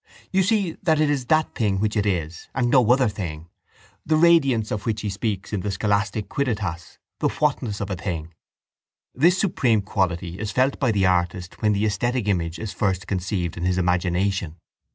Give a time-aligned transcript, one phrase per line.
[0.31, 3.49] You see that it is that thing which it is and no other thing.
[4.03, 8.33] The radiance of which he speaks in the scholastic quidditas, the whatness of a thing.
[9.13, 13.57] This supreme quality is felt by the artist when the esthetic image is first conceived
[13.57, 14.55] in his imagination.